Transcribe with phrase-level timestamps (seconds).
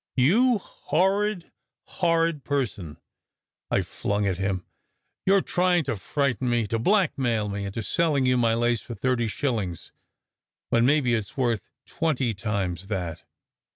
[0.15, 1.51] "You horrid,
[1.83, 2.97] horrid person,"
[3.69, 4.65] I flung at him.
[5.27, 8.95] "You re trying to frighten me to blackmail me into selling you my lace for
[8.95, 9.91] thirty shillings,
[10.69, 13.25] when maybe it s worth twenty times that.